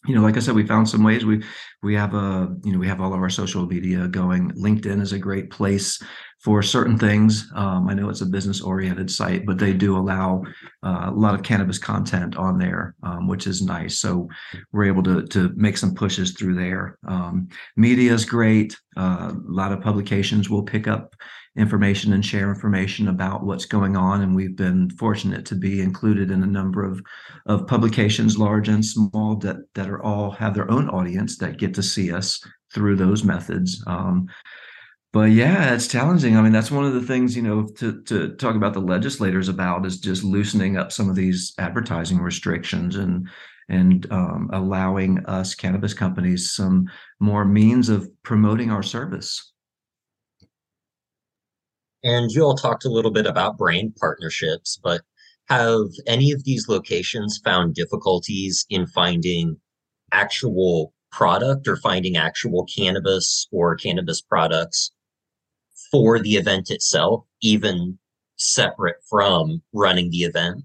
[0.05, 1.23] you know like i said we found some ways.
[1.25, 1.41] We
[1.81, 4.51] we have a you know we have all of our social media going.
[4.51, 6.03] Linkedin is a great place
[6.43, 7.51] for certain things.
[7.55, 10.43] Um, I know it's a business oriented site, but they do allow
[10.83, 13.99] uh, a lot of cannabis content on there, um, which is nice.
[13.99, 14.27] So
[14.71, 16.97] we're able to to make some pushes through there.
[17.07, 18.75] Um, media is great.
[18.97, 21.15] Uh, a lot of publications will pick up
[21.57, 24.21] information and share information about what's going on.
[24.21, 27.01] And we've been fortunate to be included in a number of,
[27.45, 31.73] of publications, large and small, that, that are all have their own audience that get
[31.73, 32.41] to see us
[32.73, 33.83] through those methods.
[33.85, 34.27] Um,
[35.13, 36.37] but yeah, it's challenging.
[36.37, 39.49] I mean, that's one of the things, you know, to, to talk about the legislators
[39.49, 43.27] about is just loosening up some of these advertising restrictions and
[43.67, 46.89] and um, allowing us cannabis companies some
[47.21, 49.53] more means of promoting our service.
[52.03, 55.01] And you all talked a little bit about brand partnerships, but
[55.47, 59.57] have any of these locations found difficulties in finding
[60.11, 64.91] actual product or finding actual cannabis or cannabis products
[65.91, 67.97] for the event itself, even
[68.37, 70.63] separate from running the event?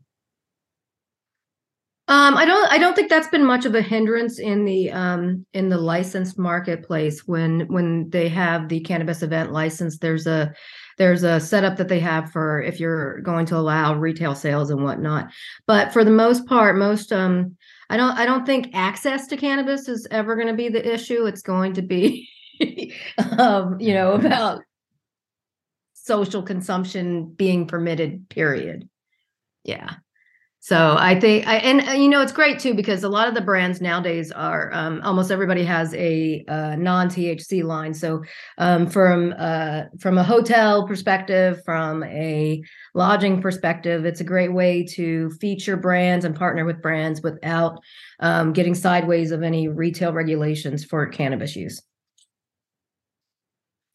[2.08, 2.70] Um, I don't.
[2.70, 6.38] I don't think that's been much of a hindrance in the um, in the licensed
[6.38, 7.26] marketplace.
[7.26, 10.54] When when they have the cannabis event license, there's a
[10.98, 14.84] there's a setup that they have for if you're going to allow retail sales and
[14.84, 15.30] whatnot.
[15.66, 17.56] But for the most part, most um,
[17.90, 18.16] I don't.
[18.16, 21.26] I don't think access to cannabis is ever going to be the issue.
[21.26, 22.28] It's going to be,
[23.36, 24.62] um, you know, about
[26.07, 28.28] social consumption being permitted.
[28.28, 28.88] Period.
[29.64, 29.94] Yeah.
[30.61, 33.34] So I think, I, and uh, you know, it's great too because a lot of
[33.34, 37.94] the brands nowadays are um, almost everybody has a uh, non THC line.
[37.94, 38.24] So
[38.59, 42.62] um, from uh, from a hotel perspective, from a
[42.94, 47.78] lodging perspective, it's a great way to feature brands and partner with brands without
[48.18, 51.80] um, getting sideways of any retail regulations for cannabis use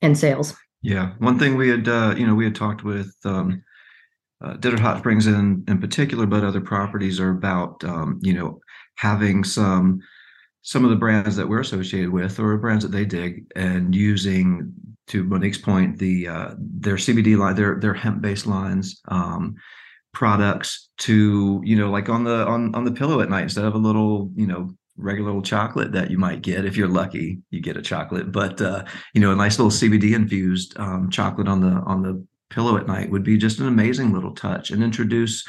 [0.02, 0.56] and sales.
[0.82, 3.16] Yeah, one thing we had, uh, you know, we had talked with.
[3.24, 3.64] Um,
[4.44, 8.60] uh, Desert Hot Springs in in particular, but other properties are about um, you know
[8.96, 10.00] having some
[10.64, 14.74] some of the brands that we're associated with or brands that they dig and using
[15.08, 19.56] to Monique's point the uh, their CBD line their their hemp based lines um,
[20.14, 23.76] products to you know like on the on on the pillow at night instead of
[23.76, 24.70] a little you know
[25.02, 26.66] regular little chocolate that you might get.
[26.66, 28.32] If you're lucky you get a chocolate.
[28.32, 32.26] But uh, you know a nice little CBD infused um, chocolate on the on the
[32.50, 35.48] pillow at night would be just an amazing little touch and introduce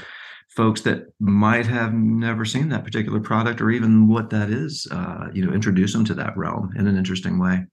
[0.50, 5.28] folks that might have never seen that particular product or even what that is uh,
[5.32, 7.64] you know introduce them to that realm in an interesting way.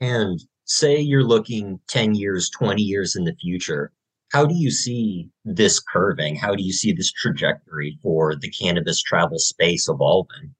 [0.00, 3.92] And say you're looking 10 years 20 years in the future
[4.32, 9.00] how do you see this curving how do you see this trajectory for the cannabis
[9.00, 10.54] travel space evolving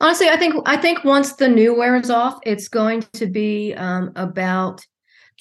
[0.00, 4.12] Honestly, I think I think once the new wears off, it's going to be um,
[4.16, 4.84] about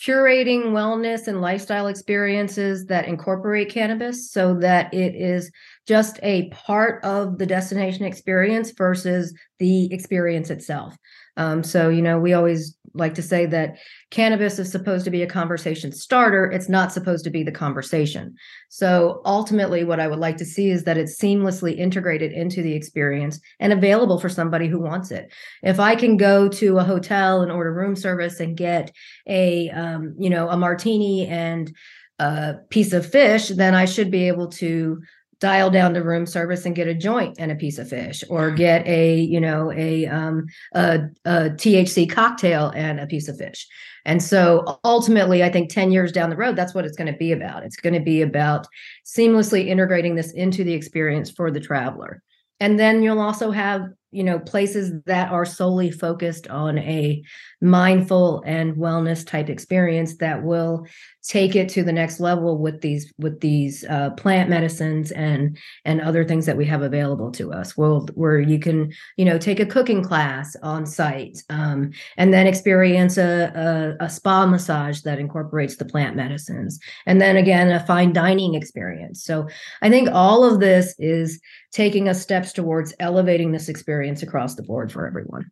[0.02, 5.52] curating wellness and lifestyle experiences that incorporate cannabis so that it is
[5.88, 10.96] just a part of the destination experience versus the experience itself.
[11.38, 13.78] Um, so, you know, we always like to say that
[14.12, 16.46] cannabis is supposed to be a conversation starter.
[16.46, 18.36] It's not supposed to be the conversation.
[18.70, 22.74] So ultimately, what I would like to see is that it's seamlessly integrated into the
[22.74, 25.32] experience and available for somebody who wants it.
[25.64, 28.92] If I can go to a hotel and order room service and get
[29.28, 31.76] a, um, you know, a martini and
[32.20, 35.02] a piece of fish, then I should be able to
[35.44, 38.50] dial down to room service and get a joint and a piece of fish or
[38.50, 43.68] get a you know a um a, a thc cocktail and a piece of fish.
[44.06, 47.18] And so ultimately i think 10 years down the road that's what it's going to
[47.18, 47.64] be about.
[47.64, 48.68] It's going to be about
[49.06, 52.24] seamlessly integrating this into the experience for the traveler.
[52.62, 57.22] And then you'll also have you know places that are solely focused on a
[57.64, 60.86] mindful and wellness type experience that will
[61.24, 66.02] take it to the next level with these with these uh, plant medicines and and
[66.02, 67.78] other things that we have available to us.
[67.78, 72.48] Well where you can you know take a cooking class on site um, and then
[72.48, 77.80] experience a, a, a spa massage that incorporates the plant medicines and then again a
[77.86, 79.24] fine dining experience.
[79.24, 79.48] So
[79.82, 81.40] i think all of this is
[81.72, 85.50] taking us steps towards elevating this experience across the board for everyone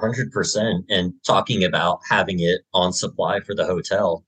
[0.00, 4.24] 100% and talking about having it on supply for the hotel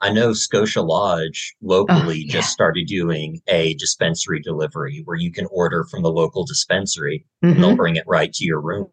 [0.00, 2.32] i know scotia lodge locally oh, yeah.
[2.32, 7.54] just started doing a dispensary delivery where you can order from the local dispensary mm-hmm.
[7.54, 7.76] and they'll mm-hmm.
[7.76, 8.86] bring it right to your room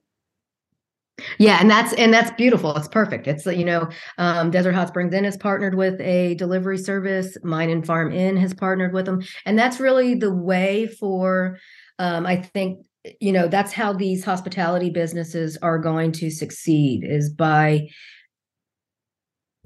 [1.37, 2.75] yeah, and that's and that's beautiful.
[2.75, 3.27] It's perfect.
[3.27, 7.37] It's you know, um, Desert Hot Springs Inn has partnered with a delivery service.
[7.41, 11.57] Mine and Farm Inn has partnered with them, and that's really the way for,
[11.99, 12.85] um, I think,
[13.19, 17.87] you know that's how these hospitality businesses are going to succeed is by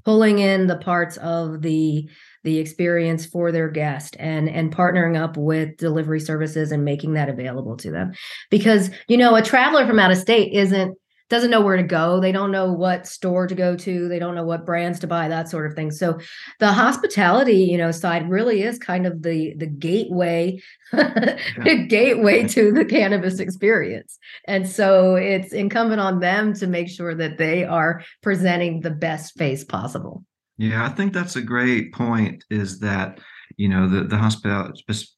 [0.06, 2.10] pulling in the parts of the
[2.44, 7.30] the experience for their guest and and partnering up with delivery services and making that
[7.30, 8.12] available to them.
[8.50, 10.98] Because you know a traveler from out of state isn't
[11.30, 12.20] doesn't know where to go.
[12.20, 14.08] They don't know what store to go to.
[14.08, 15.92] They don't know what brands to buy, that sort of thing.
[15.92, 16.20] So
[16.60, 20.62] the hospitality, you know, side really is kind of the the gateway,
[20.92, 24.18] the gateway to the cannabis experience.
[24.46, 29.38] And so it's incumbent on them to make sure that they are presenting the best
[29.38, 30.24] face possible.
[30.58, 32.44] Yeah, I think that's a great point.
[32.50, 33.20] Is that
[33.60, 34.72] you know the the hospital,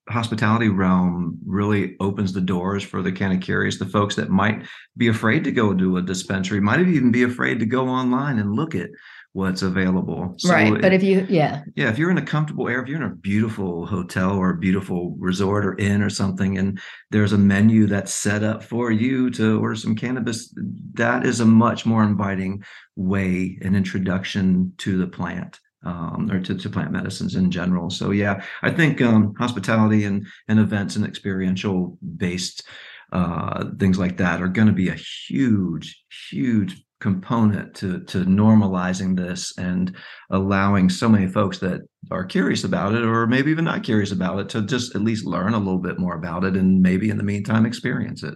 [0.09, 4.65] hospitality realm really opens the doors for the kind of curious the folks that might
[4.97, 8.55] be afraid to go to a dispensary might even be afraid to go online and
[8.55, 8.89] look at
[9.33, 10.33] what's available.
[10.37, 11.61] So right but if you yeah.
[11.75, 14.57] Yeah if you're in a comfortable area if you're in a beautiful hotel or a
[14.57, 16.81] beautiful resort or inn or something and
[17.11, 20.51] there's a menu that's set up for you to order some cannabis
[20.93, 22.63] that is a much more inviting
[22.95, 27.89] way an introduction to the plant um, or to, to plant medicines in general.
[27.89, 32.63] So yeah, I think um, hospitality and and events and experiential based
[33.11, 39.17] uh, things like that are going to be a huge, huge component to to normalizing
[39.17, 39.95] this and
[40.29, 44.39] allowing so many folks that are curious about it or maybe even not curious about
[44.39, 47.17] it to just at least learn a little bit more about it and maybe in
[47.17, 48.35] the meantime experience it.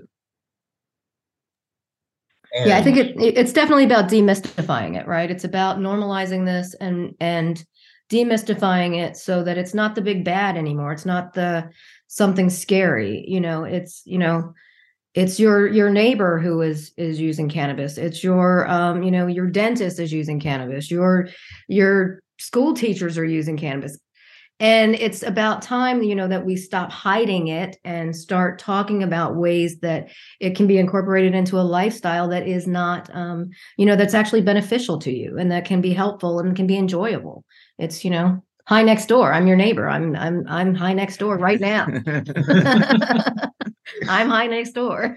[2.55, 5.29] And yeah, I think it, it's definitely about demystifying it, right?
[5.29, 7.63] It's about normalizing this and and
[8.09, 10.93] demystifying it so that it's not the big bad anymore.
[10.93, 11.69] It's not the
[12.07, 13.25] something scary.
[13.27, 14.53] You know, it's you know,
[15.13, 17.97] it's your your neighbor who is is using cannabis.
[17.97, 20.89] It's your um, you know, your dentist is using cannabis.
[20.89, 21.27] Your
[21.67, 23.97] your school teachers are using cannabis
[24.59, 29.35] and it's about time you know that we stop hiding it and start talking about
[29.35, 33.95] ways that it can be incorporated into a lifestyle that is not um, you know
[33.95, 37.43] that's actually beneficial to you and that can be helpful and can be enjoyable.
[37.77, 39.89] It's you know hi next door i'm your neighbor.
[39.89, 41.87] I'm i'm i'm hi next door right now.
[44.07, 45.15] I'm hi next door.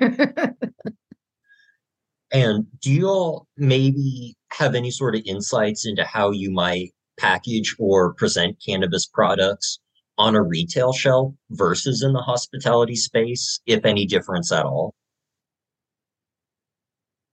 [2.30, 7.75] And do you all maybe have any sort of insights into how you might package
[7.79, 9.79] or present cannabis products
[10.16, 14.95] on a retail shelf versus in the hospitality space, if any difference at all?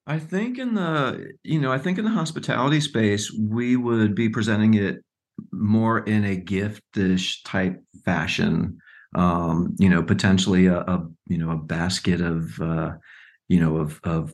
[0.07, 4.29] I think in the you know I think in the hospitality space we would be
[4.29, 5.03] presenting it
[5.51, 8.77] more in a giftish type fashion.
[9.15, 12.93] Um, you know, potentially a, a you know a basket of uh,
[13.47, 14.33] you know of of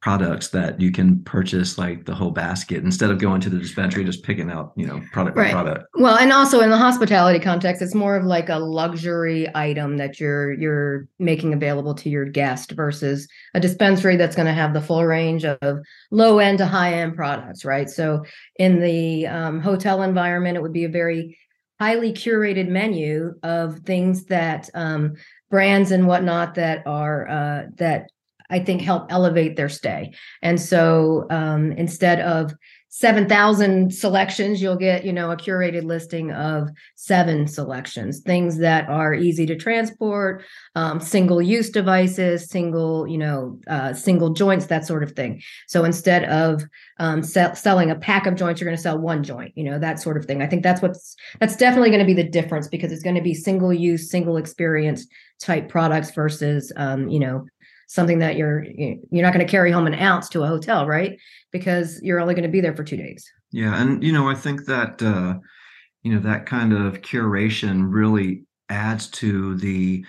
[0.00, 4.02] products that you can purchase like the whole basket instead of going to the dispensary
[4.02, 5.52] just picking out you know product right.
[5.52, 9.46] by product well and also in the hospitality context it's more of like a luxury
[9.54, 14.54] item that you're you're making available to your guest versus a dispensary that's going to
[14.54, 15.58] have the full range of
[16.10, 18.24] low end to high end products right so
[18.56, 21.36] in the um, hotel environment it would be a very
[21.78, 25.14] highly curated menu of things that um,
[25.50, 28.10] brands and whatnot that are uh, that
[28.50, 30.12] I think help elevate their stay.
[30.42, 32.52] And so um, instead of
[32.92, 39.14] 7,000 selections, you'll get, you know, a curated listing of seven selections, things that are
[39.14, 40.44] easy to transport,
[40.74, 45.40] um, single use devices, single, you know, uh, single joints, that sort of thing.
[45.68, 46.64] So instead of
[46.98, 49.78] um, sell, selling a pack of joints, you're going to sell one joint, you know,
[49.78, 50.42] that sort of thing.
[50.42, 53.22] I think that's what's, that's definitely going to be the difference because it's going to
[53.22, 55.06] be single use, single experience
[55.38, 57.46] type products versus, um, you know,
[57.90, 61.18] something that you're you're not going to carry home an ounce to a hotel, right?
[61.50, 63.28] Because you're only going to be there for two days.
[63.50, 65.34] Yeah, and you know, I think that uh,
[66.04, 70.04] you know that kind of curation really adds to the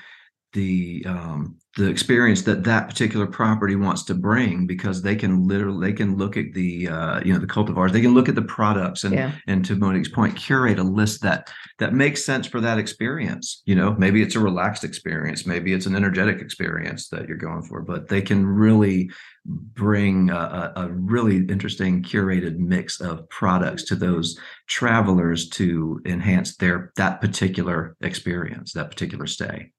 [0.53, 5.87] the um, the experience that that particular property wants to bring because they can literally
[5.87, 7.91] they can look at the uh, you know the cultivars.
[7.91, 9.31] They can look at the products and yeah.
[9.47, 11.49] and to Monique's point curate a list that
[11.79, 13.61] that makes sense for that experience.
[13.65, 15.45] You know maybe it's a relaxed experience.
[15.45, 19.09] Maybe it's an energetic experience that you're going for but they can really
[19.45, 26.91] bring a, a really interesting curated mix of products to those travelers to enhance their
[26.95, 29.71] that particular experience that particular stay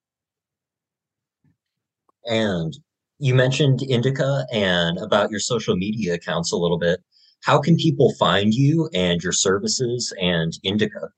[2.27, 2.77] and
[3.19, 7.01] you mentioned Inndica and about your social media accounts a little bit.
[7.43, 11.09] How can people find you and your services and Inndica?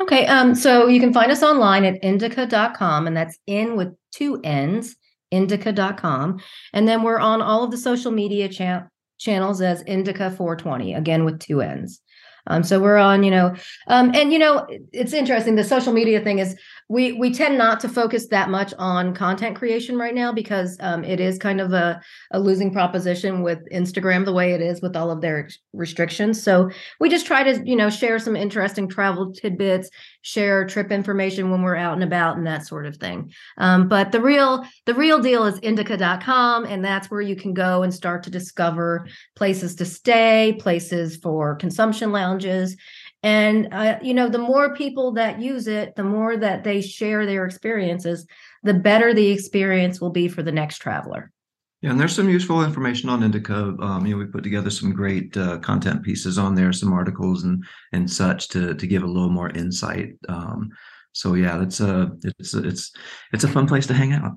[0.00, 4.40] Okay, um, so you can find us online at Inndica.com, and that's in with two
[4.42, 4.96] N's,
[5.32, 6.40] Inndica.com.
[6.72, 8.86] And then we're on all of the social media cha-
[9.18, 12.00] channels as Inndica 420, again with two N's.
[12.46, 13.54] Um, so we're on, you know,
[13.88, 15.56] um, and you know, it's interesting.
[15.56, 16.58] The social media thing is
[16.90, 21.04] we we tend not to focus that much on content creation right now because um,
[21.04, 22.00] it is kind of a,
[22.32, 26.42] a losing proposition with Instagram the way it is with all of their restrictions.
[26.42, 26.68] So
[26.98, 29.88] we just try to you know share some interesting travel tidbits,
[30.22, 33.32] share trip information when we're out and about and that sort of thing.
[33.56, 37.84] Um, but the real the real deal is Inndica.com and that's where you can go
[37.84, 42.76] and start to discover places to stay, places for consumption lounges
[43.22, 47.26] and uh, you know, the more people that use it, the more that they share
[47.26, 48.26] their experiences,
[48.62, 51.30] the better the experience will be for the next traveler.
[51.82, 53.82] Yeah, and there's some useful information on Inndica.
[53.82, 57.44] Um, you know, we put together some great uh, content pieces on there, some articles
[57.44, 60.12] and and such to to give a little more insight.
[60.28, 60.70] Um,
[61.12, 62.92] so yeah, it's a it's a, it's
[63.32, 64.32] it's a fun place to hang out.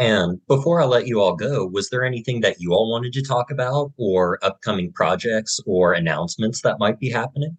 [0.00, 3.22] And before I let you all go, was there anything that you all wanted to
[3.22, 7.58] talk about or upcoming projects or announcements that might be happening?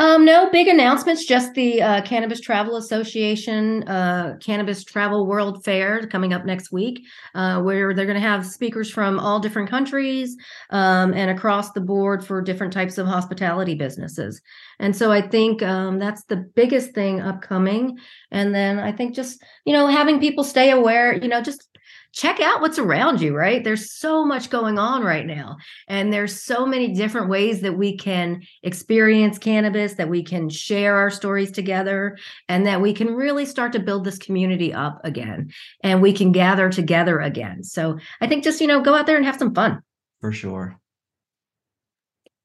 [0.00, 6.06] Um, no big announcements, just the uh, Cannabis Travel Association uh, Cannabis Travel World Fair
[6.06, 10.38] coming up next week, uh, where they're going to have speakers from all different countries
[10.70, 14.40] um, and across the board for different types of hospitality businesses.
[14.78, 17.98] And so I think um, that's the biggest thing upcoming.
[18.30, 21.68] And then I think just, you know, having people stay aware, you know, just
[22.12, 23.62] check out what's around you, right?
[23.62, 25.56] There's so much going on right now.
[25.88, 30.96] And there's so many different ways that we can experience cannabis, that we can share
[30.96, 35.52] our stories together, and that we can really start to build this community up again
[35.82, 37.62] and we can gather together again.
[37.62, 39.80] So I think just, you know, go out there and have some fun.
[40.20, 40.78] For sure.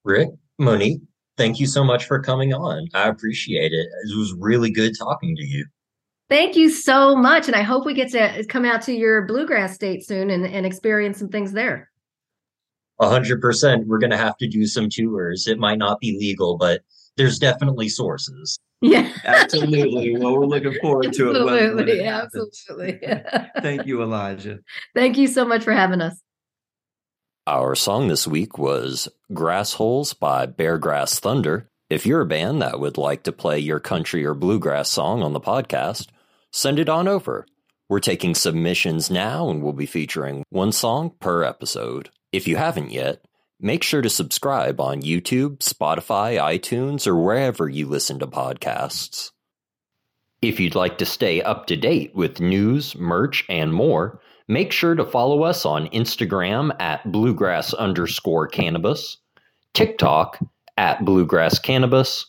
[0.04, 1.00] Rick, Monique,
[1.36, 2.86] thank you so much for coming on.
[2.94, 3.86] I appreciate it.
[4.04, 5.66] It was really good talking to you.
[6.28, 7.46] Thank you so much.
[7.46, 10.66] And I hope we get to come out to your bluegrass state soon and, and
[10.66, 11.90] experience some things there.
[12.98, 13.86] A hundred percent.
[13.86, 15.46] We're gonna have to do some tours.
[15.46, 16.80] It might not be legal, but
[17.16, 18.58] there's definitely sources.
[18.80, 19.12] Yeah.
[19.24, 20.16] Absolutely.
[20.16, 21.36] Well, we're looking forward to it.
[21.36, 21.66] Absolutely.
[21.66, 23.00] When, when it absolutely.
[23.62, 24.60] Thank you, Elijah.
[24.94, 26.20] Thank you so much for having us.
[27.46, 31.70] Our song this week was Grassholes by Beargrass Thunder.
[31.88, 35.32] If you're a band that would like to play your country or bluegrass song on
[35.32, 36.08] the podcast,
[36.56, 37.46] send it on over.
[37.88, 42.08] We're taking submissions now and we'll be featuring one song per episode.
[42.32, 43.24] If you haven't yet,
[43.60, 49.30] make sure to subscribe on YouTube, Spotify, iTunes, or wherever you listen to podcasts.
[50.40, 54.94] If you'd like to stay up to date with news, merch, and more, make sure
[54.94, 59.18] to follow us on Instagram at bluegrass underscore cannabis,
[59.74, 60.38] TikTok
[60.76, 62.26] at bluegrass cannabis,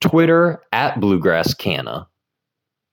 [0.00, 2.08] Twitter at bluegrass canna.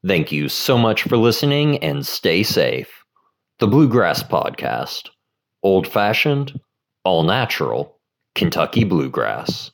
[0.05, 2.89] Thank you so much for listening and stay safe.
[3.59, 5.09] The Bluegrass Podcast.
[5.63, 6.53] Old fashioned,
[7.03, 7.99] all natural,
[8.35, 9.71] Kentucky bluegrass.